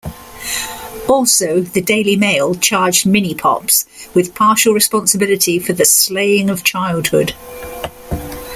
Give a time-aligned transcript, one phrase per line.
[1.07, 3.85] Also, the "Daily Mail" charged "Minipops"
[4.15, 7.35] with partial responsibility for "the slaying of childhood".